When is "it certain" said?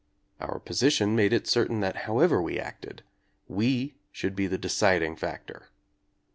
1.31-1.79